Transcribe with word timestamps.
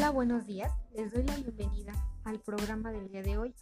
Hola, 0.00 0.12
buenos 0.12 0.46
días. 0.46 0.72
Les 0.94 1.12
doy 1.12 1.24
la 1.24 1.36
bienvenida 1.36 1.92
al 2.24 2.40
programa 2.40 2.90
del 2.90 3.10
día 3.10 3.22
de 3.22 3.36
hoy. 3.36 3.54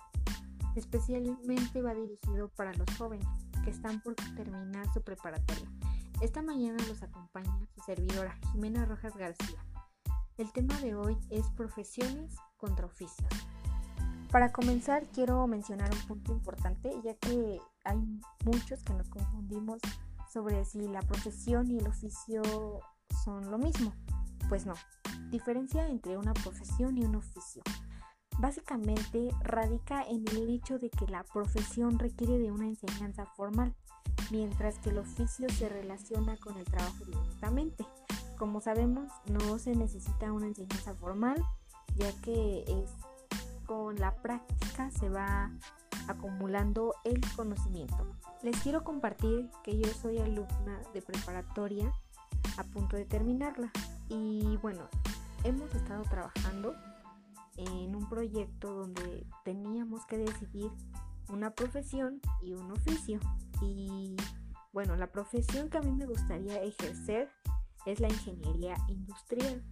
Especialmente 0.77 1.83
va 1.83 1.95
dirigido 1.95 2.49
para 2.51 2.73
los 2.75 2.89
jóvenes 2.96 3.27
que 3.64 3.71
están 3.71 4.01
por 4.03 4.14
terminar 4.14 4.87
su 4.95 5.03
preparatoria. 5.03 5.69
Esta 6.21 6.41
mañana 6.41 6.79
los 6.87 7.03
acompaña 7.03 7.59
su 7.75 7.80
servidora 7.80 8.39
Jimena 8.53 8.85
Rojas 8.85 9.16
García. 9.16 9.59
El 10.37 10.53
tema 10.53 10.80
de 10.80 10.95
hoy 10.95 11.19
es 11.30 11.45
profesiones 11.57 12.37
contra 12.57 12.86
oficios. 12.86 13.29
Para 14.30 14.52
comenzar 14.52 15.07
quiero 15.07 15.45
mencionar 15.48 15.91
un 15.93 16.07
punto 16.07 16.30
importante 16.30 16.95
ya 17.02 17.14
que 17.14 17.61
hay 17.82 17.98
muchos 18.45 18.84
que 18.84 18.93
nos 18.93 19.09
confundimos 19.09 19.80
sobre 20.32 20.64
si 20.64 20.86
la 20.86 21.02
profesión 21.02 21.68
y 21.68 21.79
el 21.79 21.89
oficio 21.89 22.43
son 23.25 23.50
lo 23.50 23.59
mismo. 23.59 23.93
Pues 24.48 24.64
no, 24.64 24.75
diferencia 25.30 25.86
entre 25.88 26.16
una 26.16 26.32
profesión 26.32 26.96
y 26.96 27.04
un 27.04 27.16
oficio. 27.16 27.62
Básicamente 28.38 29.30
radica 29.43 30.02
en 30.02 30.26
el 30.29 30.48
hecho 30.48 30.79
de 30.79 30.90
que 30.90 31.07
la 31.07 31.24
profesión 31.24 31.98
requiere 31.98 32.38
de 32.38 32.50
una 32.50 32.66
enseñanza 32.66 33.27
formal, 33.36 33.74
mientras 34.30 34.78
que 34.78 34.91
el 34.91 34.98
oficio 34.98 35.48
se 35.50 35.69
relaciona 35.69 36.36
con 36.38 36.56
el 36.56 36.64
trabajo 36.64 37.05
directamente. 37.05 37.84
Como 38.38 38.61
sabemos, 38.61 39.11
no 39.27 39.58
se 39.58 39.74
necesita 39.74 40.33
una 40.33 40.47
enseñanza 40.47 40.94
formal, 40.94 41.44
ya 41.96 42.12
que 42.22 42.64
es 42.69 42.91
con 43.66 43.96
la 43.96 44.14
práctica 44.22 44.91
se 44.92 45.10
va 45.10 45.50
acumulando 46.06 46.94
el 47.05 47.20
conocimiento. 47.36 48.16
Les 48.42 48.58
quiero 48.62 48.83
compartir 48.83 49.50
que 49.62 49.78
yo 49.78 49.88
soy 49.92 50.19
alumna 50.19 50.80
de 50.94 51.02
preparatoria 51.02 51.92
a 52.56 52.64
punto 52.64 52.96
de 52.96 53.05
terminarla 53.05 53.70
y 54.09 54.56
bueno, 54.59 54.89
hemos 55.45 55.75
estado 55.75 56.03
trabajando 56.05 56.75
en 57.56 57.95
un 57.95 58.09
proyecto 58.09 58.73
donde 58.73 59.27
teníamos 59.45 60.06
que 60.06 60.19
decidir 60.19 60.70
una 61.28 61.51
profesión 61.51 62.20
y 62.41 62.55
un 62.55 62.70
oficio. 62.73 63.19
Y 63.61 64.17
bueno, 64.73 64.97
la 64.97 65.11
profesión 65.11 65.69
que 65.69 65.79
a 65.79 65.83
mí 65.83 65.92
me 65.92 66.06
gustaría 66.06 66.62
ejercer 66.62 67.29
es 67.86 68.01
la 68.01 68.09
ingeniería 68.09 68.77
industrial. 68.89 69.62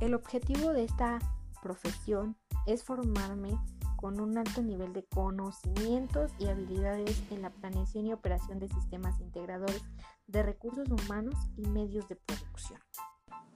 El 0.00 0.14
objetivo 0.14 0.72
de 0.72 0.84
esta 0.84 1.18
profesión 1.62 2.36
es 2.66 2.84
formarme 2.84 3.58
con 3.96 4.20
un 4.20 4.36
alto 4.36 4.62
nivel 4.62 4.92
de 4.92 5.04
conocimientos 5.04 6.32
y 6.38 6.46
habilidades 6.46 7.22
en 7.30 7.42
la 7.42 7.50
planeación 7.50 8.06
y 8.06 8.12
operación 8.12 8.58
de 8.58 8.68
sistemas 8.68 9.20
integradores 9.20 9.82
de 10.26 10.42
recursos 10.42 10.88
humanos 10.90 11.36
y 11.56 11.68
medios 11.68 12.08
de 12.08 12.16
producción 12.16 12.80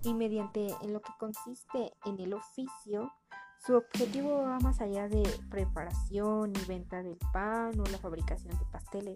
y 0.06 0.14
mediante 0.14 0.68
en 0.82 0.92
lo 0.92 1.02
que 1.02 1.12
consiste 1.18 1.92
en 2.04 2.20
el 2.20 2.32
oficio, 2.32 3.12
su 3.58 3.74
objetivo 3.74 4.44
va 4.44 4.60
más 4.60 4.80
allá 4.80 5.08
de 5.08 5.24
preparación 5.50 6.52
y 6.54 6.64
venta 6.66 7.02
del 7.02 7.18
pan 7.32 7.78
o 7.80 7.84
la 7.86 7.98
fabricación 7.98 8.56
de 8.56 8.64
pasteles. 8.66 9.14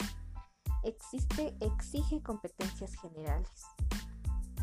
Existe, 0.83 1.57
exige 1.61 2.21
competencias 2.23 2.93
generales. 2.97 3.67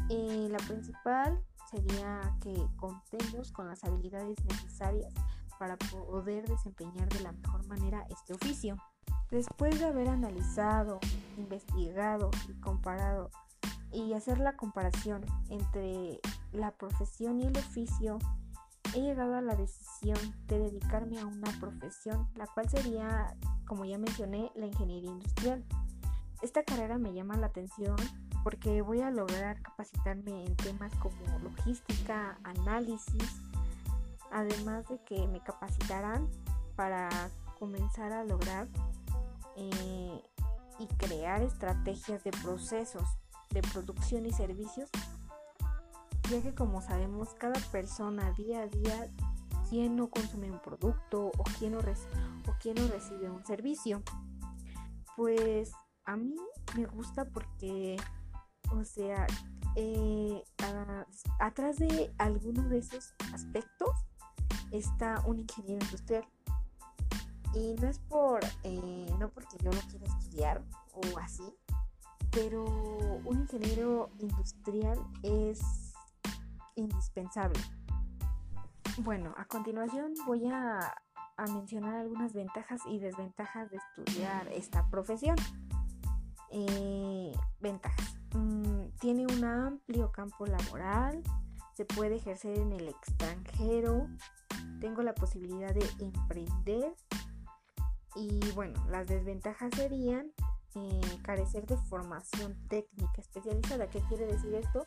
Eh, 0.09 0.49
la 0.51 0.57
principal 0.57 1.41
sería 1.71 2.35
que 2.41 2.53
contemos 2.75 3.53
con 3.53 3.69
las 3.69 3.85
habilidades 3.85 4.43
necesarias 4.43 5.13
para 5.57 5.77
poder 5.77 6.45
desempeñar 6.45 7.07
de 7.07 7.21
la 7.21 7.31
mejor 7.31 7.65
manera 7.67 8.05
este 8.09 8.33
oficio. 8.33 8.75
Después 9.31 9.79
de 9.79 9.85
haber 9.85 10.09
analizado, 10.09 10.99
investigado 11.37 12.31
y 12.49 12.59
comparado 12.59 13.29
y 13.91 14.13
hacer 14.13 14.39
la 14.39 14.55
comparación 14.55 15.25
entre 15.49 16.19
la 16.51 16.71
profesión 16.71 17.39
y 17.39 17.45
el 17.45 17.57
oficio, 17.57 18.19
he 18.95 19.01
llegado 19.01 19.35
a 19.35 19.41
la 19.41 19.55
decisión 19.55 20.17
de 20.47 20.59
dedicarme 20.59 21.19
a 21.19 21.25
una 21.25 21.51
profesión, 21.59 22.27
la 22.35 22.47
cual 22.47 22.69
sería, 22.69 23.35
como 23.65 23.85
ya 23.85 23.97
mencioné, 23.97 24.51
la 24.55 24.67
ingeniería 24.67 25.11
industrial. 25.11 25.63
Esta 26.41 26.63
carrera 26.63 26.97
me 26.97 27.13
llama 27.13 27.35
la 27.37 27.47
atención 27.47 27.95
porque 28.43 28.81
voy 28.81 29.01
a 29.01 29.11
lograr 29.11 29.61
capacitarme 29.61 30.45
en 30.45 30.55
temas 30.55 30.93
como 30.95 31.39
logística, 31.39 32.37
análisis, 32.43 33.41
además 34.31 34.87
de 34.87 34.99
que 35.03 35.27
me 35.27 35.41
capacitarán 35.41 36.29
para 36.75 37.09
comenzar 37.59 38.13
a 38.13 38.23
lograr 38.23 38.67
eh, 39.57 40.21
y 40.79 40.87
crear 40.97 41.41
estrategias 41.41 42.23
de 42.23 42.31
procesos 42.31 43.03
de 43.49 43.61
producción 43.61 44.25
y 44.25 44.31
servicios, 44.31 44.89
ya 46.29 46.41
que 46.41 46.53
como 46.53 46.81
sabemos 46.81 47.33
cada 47.35 47.59
persona 47.71 48.31
día 48.33 48.61
a 48.61 48.67
día 48.67 49.09
quien 49.69 49.95
no 49.95 50.09
consume 50.09 50.51
un 50.51 50.59
producto 50.59 51.31
o 51.37 51.43
quien 51.57 51.73
no, 51.73 51.79
o 51.79 52.55
quien 52.59 52.75
no 52.75 52.87
recibe 52.87 53.29
un 53.29 53.45
servicio. 53.45 54.01
Pues 55.15 55.71
a 56.05 56.15
mí 56.15 56.35
me 56.75 56.85
gusta 56.85 57.25
porque, 57.25 57.97
o 58.71 58.83
sea, 58.83 59.27
eh, 59.75 60.43
atrás 61.39 61.77
de 61.77 62.13
alguno 62.17 62.63
de 62.69 62.79
esos 62.79 63.13
aspectos 63.33 63.89
está 64.71 65.21
un 65.25 65.39
ingeniero 65.39 65.83
industrial. 65.85 66.25
Y 67.53 67.75
no 67.81 67.87
es 67.87 67.99
por, 67.99 68.41
eh, 68.63 69.15
no 69.19 69.29
porque 69.29 69.57
yo 69.61 69.71
lo 69.71 69.79
quiera 69.81 70.05
estudiar 70.05 70.63
o 70.93 71.17
así, 71.19 71.43
pero 72.31 72.76
ingeniero 73.57 74.11
industrial 74.19 74.99
es 75.23 75.59
indispensable. 76.75 77.59
Bueno, 78.99 79.33
a 79.37 79.45
continuación 79.45 80.13
voy 80.25 80.47
a, 80.47 80.93
mencionar 81.51 81.97
algunas 81.97 82.33
ventajas 82.33 82.81
y 82.87 82.97
desventajas 82.97 83.69
de 83.69 83.77
estudiar 83.77 84.47
esta 84.51 84.87
profesión. 84.89 85.35
Eh, 86.51 87.31
ventajas. 87.59 88.17
Mm, 88.33 88.87
tiene 88.99 89.25
un 89.25 89.43
amplio 89.43 90.11
campo 90.11 90.45
laboral, 90.45 91.21
se 91.73 91.85
puede 91.85 92.15
ejercer 92.15 92.57
en 92.57 92.71
el 92.71 92.87
extranjero, 92.87 94.07
tengo 94.79 95.03
la 95.03 95.13
posibilidad 95.13 95.73
de 95.73 95.85
emprender 95.99 96.95
y 98.15 98.39
bueno, 98.55 98.83
las 98.89 99.07
desventajas 99.07 99.69
serían 99.75 100.31
carecer 101.23 101.65
de 101.65 101.77
formación 101.77 102.55
técnica 102.67 103.21
especializada. 103.21 103.89
¿Qué 103.89 103.99
quiere 104.01 104.25
decir 104.25 104.53
esto? 104.55 104.85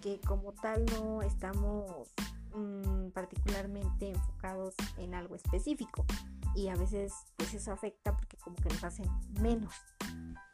Que 0.00 0.20
como 0.20 0.52
tal 0.52 0.84
no 0.86 1.22
estamos 1.22 2.12
mm, 2.54 3.08
particularmente 3.10 4.10
enfocados 4.10 4.74
en 4.98 5.14
algo 5.14 5.34
específico 5.34 6.04
y 6.54 6.68
a 6.68 6.74
veces 6.74 7.12
pues 7.36 7.54
eso 7.54 7.72
afecta 7.72 8.16
porque 8.16 8.36
como 8.38 8.56
que 8.56 8.68
nos 8.68 8.84
hacen 8.84 9.06
menos. 9.40 9.74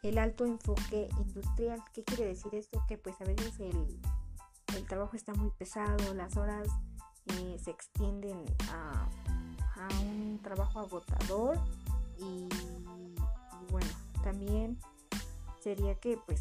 El 0.03 0.19
alto 0.19 0.45
enfoque 0.45 1.09
industrial, 1.19 1.83
¿qué 1.93 2.05
quiere 2.05 2.27
decir 2.27 2.55
esto? 2.55 2.83
Que 2.87 2.99
pues 2.99 3.21
a 3.21 3.25
veces 3.25 3.59
el, 3.61 4.01
el 4.77 4.87
trabajo 4.87 5.17
está 5.17 5.35
muy 5.35 5.51
pesado, 5.51 6.15
las 6.15 6.37
horas 6.37 6.69
eh, 7.27 7.57
se 7.63 7.71
extienden 7.71 8.45
a, 8.71 9.09
un 10.03 10.41
trabajo 10.43 10.81
agotador 10.81 11.59
y 12.19 12.49
también 14.27 14.77
sería 15.61 15.95
que 16.01 16.19
pues 16.27 16.41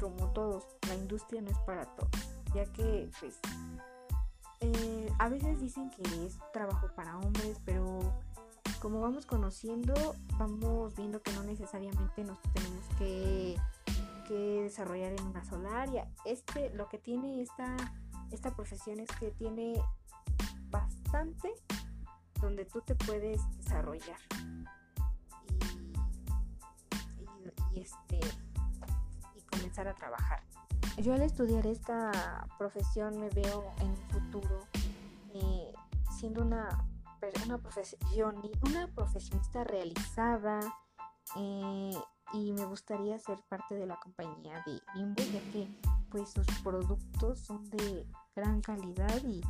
como 0.00 0.32
todos, 0.32 0.64
la 0.88 0.94
industria 0.94 1.42
no 1.42 1.50
es 1.50 1.58
para 1.58 1.84
todos, 1.84 2.10
ya 2.54 2.64
que 2.72 3.10
pues 3.20 3.38
eh, 4.60 5.12
a 5.18 5.28
veces 5.28 5.60
dicen 5.60 5.90
que 5.90 6.02
es 6.24 6.38
trabajo 6.54 6.88
para 6.96 7.18
hombres, 7.18 7.60
pero 7.66 8.00
como 8.80 9.02
vamos 9.02 9.26
conociendo, 9.26 9.92
vamos 10.38 10.94
viendo 10.96 11.20
que 11.20 11.30
no 11.34 11.42
necesariamente 11.42 12.24
nos 12.24 12.40
tenemos 12.54 12.84
que, 12.98 13.56
que 14.26 14.62
desarrollar 14.62 15.12
en 15.12 15.22
una 15.26 15.44
sola 15.44 15.82
área. 15.82 16.08
Este, 16.24 16.70
lo 16.70 16.88
que 16.88 16.96
tiene 16.96 17.42
esta, 17.42 17.76
esta 18.30 18.56
profesión 18.56 18.98
es 18.98 19.10
que 19.20 19.30
tiene 19.30 19.74
bastante 20.70 21.52
donde 22.40 22.64
tú 22.64 22.80
te 22.80 22.94
puedes 22.94 23.42
desarrollar. 23.58 24.20
Y, 27.76 27.80
este, 27.80 28.20
y 29.34 29.40
comenzar 29.42 29.88
a 29.88 29.94
trabajar. 29.94 30.42
Yo 30.98 31.12
al 31.12 31.22
estudiar 31.22 31.66
esta 31.66 32.46
profesión 32.58 33.18
me 33.20 33.28
veo 33.30 33.70
en 33.80 33.90
un 33.90 33.96
futuro 34.08 34.66
eh, 35.34 35.72
siendo 36.18 36.42
una, 36.42 36.68
una, 37.44 37.58
profesión, 37.58 38.42
una 38.62 38.88
profesionista 38.88 39.62
realizada 39.64 40.60
eh, 41.36 41.90
y 42.32 42.52
me 42.52 42.64
gustaría 42.64 43.18
ser 43.18 43.38
parte 43.48 43.74
de 43.74 43.86
la 43.86 43.96
compañía 43.96 44.62
de 44.66 44.80
Bimbo 44.94 45.22
ya 45.22 45.40
que 45.52 45.68
pues 46.10 46.30
sus 46.30 46.46
productos 46.62 47.40
son 47.40 47.68
de 47.70 48.06
gran 48.34 48.62
calidad 48.62 49.22
y 49.24 49.42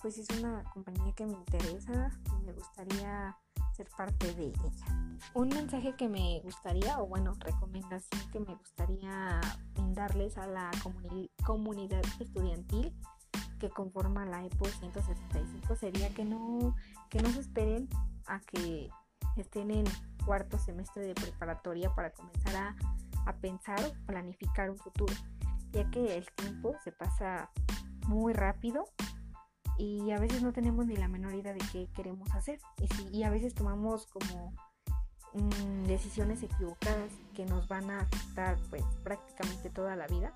pues 0.00 0.18
es 0.18 0.28
una 0.38 0.62
compañía 0.72 1.12
que 1.14 1.26
me 1.26 1.34
interesa 1.34 2.10
y 2.38 2.44
me 2.44 2.52
gustaría 2.52 3.36
parte 3.84 4.32
de 4.34 4.46
ella. 4.46 4.70
Un 5.34 5.48
mensaje 5.48 5.94
que 5.96 6.08
me 6.08 6.40
gustaría, 6.42 6.98
o 6.98 7.06
bueno, 7.06 7.32
recomendación 7.40 8.30
que 8.30 8.40
me 8.40 8.54
gustaría 8.54 9.40
brindarles 9.74 10.36
a 10.38 10.46
la 10.46 10.70
comunidad 11.44 12.02
estudiantil 12.20 12.94
que 13.58 13.70
conforma 13.70 14.26
la 14.26 14.44
EPO 14.44 14.66
175 14.66 15.76
sería 15.76 16.10
que 16.10 16.24
no, 16.24 16.74
que 17.08 17.22
no 17.22 17.30
se 17.30 17.40
esperen 17.40 17.88
a 18.26 18.40
que 18.40 18.90
estén 19.36 19.70
en 19.70 19.84
cuarto 20.24 20.58
semestre 20.58 21.06
de 21.06 21.14
preparatoria 21.14 21.94
para 21.94 22.12
comenzar 22.12 22.56
a, 22.56 22.76
a 23.26 23.36
pensar 23.36 23.78
o 23.84 24.06
planificar 24.06 24.70
un 24.70 24.78
futuro, 24.78 25.14
ya 25.72 25.88
que 25.90 26.16
el 26.16 26.26
tiempo 26.32 26.74
se 26.84 26.92
pasa 26.92 27.50
muy 28.06 28.32
rápido 28.32 28.84
y 29.78 30.10
a 30.10 30.18
veces 30.18 30.42
no 30.42 30.52
tenemos 30.52 30.86
ni 30.86 30.96
la 30.96 31.08
menor 31.08 31.34
idea 31.34 31.52
de 31.52 31.62
qué 31.72 31.88
queremos 31.94 32.30
hacer. 32.32 32.58
Y, 32.78 33.18
y 33.18 33.22
a 33.24 33.30
veces 33.30 33.54
tomamos 33.54 34.06
como 34.06 34.52
mm, 35.34 35.84
decisiones 35.84 36.42
equivocadas 36.42 37.12
que 37.34 37.44
nos 37.44 37.68
van 37.68 37.90
a 37.90 38.00
afectar 38.00 38.56
pues 38.70 38.82
prácticamente 39.04 39.70
toda 39.70 39.96
la 39.96 40.06
vida. 40.06 40.32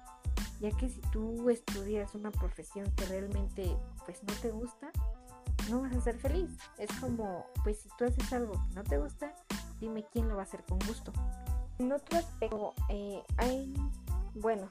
Ya 0.60 0.70
que 0.72 0.88
si 0.88 1.00
tú 1.12 1.48
estudias 1.48 2.14
una 2.14 2.30
profesión 2.30 2.90
que 2.92 3.06
realmente 3.06 3.76
pues 4.04 4.22
no 4.24 4.34
te 4.34 4.50
gusta 4.50 4.90
no 5.70 5.82
vas 5.82 5.94
a 5.94 6.00
ser 6.00 6.18
feliz. 6.18 6.50
Es 6.78 6.90
como 7.00 7.46
pues 7.62 7.80
si 7.80 7.88
tú 7.96 8.04
haces 8.04 8.32
algo 8.32 8.52
que 8.52 8.74
no 8.74 8.84
te 8.84 8.98
gusta 8.98 9.34
dime 9.80 10.04
quién 10.12 10.28
lo 10.28 10.36
va 10.36 10.42
a 10.42 10.44
hacer 10.44 10.64
con 10.64 10.78
gusto. 10.80 11.12
En 11.78 11.92
otro 11.92 12.18
aspecto 12.18 12.74
eh, 12.88 13.22
hay 13.38 13.72
bueno 14.34 14.68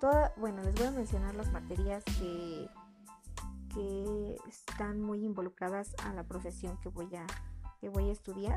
toda 0.00 0.32
bueno 0.36 0.62
les 0.62 0.74
voy 0.74 0.86
a 0.86 0.90
mencionar 0.92 1.34
las 1.34 1.50
materias 1.52 2.04
que 2.18 2.68
que 3.74 4.36
están 4.48 5.00
muy 5.00 5.24
involucradas 5.24 5.94
a 6.04 6.12
la 6.14 6.24
profesión 6.24 6.78
que 6.80 6.88
voy 6.88 7.14
a, 7.16 7.26
que 7.80 7.88
voy 7.88 8.08
a 8.08 8.12
estudiar. 8.12 8.56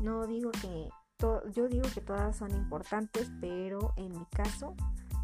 No 0.00 0.26
digo 0.26 0.50
que, 0.52 0.88
yo 1.52 1.68
digo 1.68 1.88
que 1.92 2.00
todas 2.00 2.36
son 2.36 2.52
importantes, 2.52 3.30
pero 3.40 3.92
en 3.96 4.12
mi 4.12 4.24
caso 4.26 4.74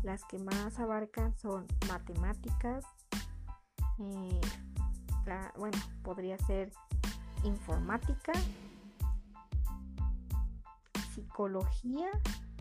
las 0.03 0.25
que 0.25 0.39
más 0.39 0.79
abarcan 0.79 1.37
son 1.39 1.67
matemáticas, 1.89 2.85
eh, 3.99 4.41
bueno, 5.57 5.79
podría 6.03 6.37
ser 6.39 6.73
informática, 7.45 8.33
psicología, 11.15 12.11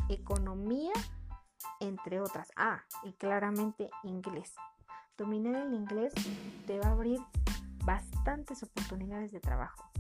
economía, 0.10 0.94
entre 1.80 2.22
otras. 2.22 2.50
Ah, 2.56 2.84
y 3.04 3.14
claramente 3.14 3.90
inglés. 4.04 4.54
Dominar 5.18 5.68
el 5.68 5.74
inglés 5.74 6.14
te 6.66 6.80
va 6.80 6.88
a 6.88 6.92
abrir 6.92 7.20
bastantes 7.86 8.64
oportunidades 8.64 9.32
de 9.32 9.40
trabajo 9.40 9.92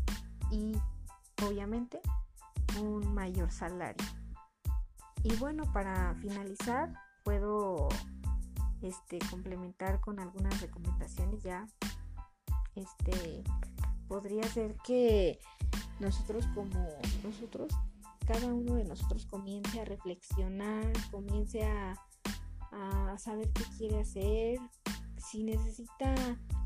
y 0.49 0.75
obviamente 1.45 1.99
un 2.79 3.13
mayor 3.13 3.51
salario. 3.51 4.05
Y 5.23 5.35
bueno, 5.35 5.63
para 5.71 6.15
finalizar, 6.15 6.93
puedo 7.23 7.87
este, 8.81 9.19
complementar 9.29 9.99
con 10.01 10.19
algunas 10.19 10.59
recomendaciones 10.61 11.43
ya. 11.43 11.67
Este 12.75 13.43
podría 14.07 14.43
ser 14.43 14.75
que 14.83 15.39
nosotros 15.99 16.45
como 16.53 16.87
nosotros, 17.23 17.71
cada 18.27 18.47
uno 18.47 18.75
de 18.75 18.85
nosotros 18.85 19.25
comience 19.25 19.79
a 19.79 19.85
reflexionar, 19.85 20.91
comience 21.11 21.63
a, 21.63 21.95
a 22.71 23.17
saber 23.17 23.49
qué 23.53 23.63
quiere 23.77 24.01
hacer, 24.01 24.59
si 25.23 25.43
necesita 25.43 26.13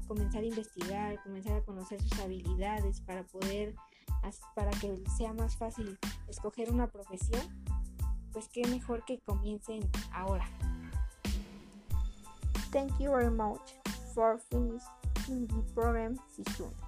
comenzar 0.07 0.41
a 0.41 0.45
investigar, 0.45 1.21
comenzar 1.23 1.57
a 1.57 1.61
conocer 1.61 2.01
sus 2.01 2.19
habilidades 2.19 3.01
para 3.01 3.23
poder, 3.23 3.75
para 4.55 4.71
que 4.71 5.03
sea 5.15 5.33
más 5.33 5.55
fácil 5.57 5.97
escoger 6.27 6.71
una 6.71 6.87
profesión, 6.87 7.41
pues 8.33 8.49
qué 8.49 8.65
mejor 8.67 9.05
que 9.05 9.19
comiencen 9.19 9.89
ahora. 10.11 10.45
Thank 12.71 12.99
you 12.99 13.11
very 13.11 13.31
much 13.31 13.75
for 14.13 14.39
finishing 14.49 15.47
the 15.47 15.73
program 15.73 16.17
soon. 16.57 16.86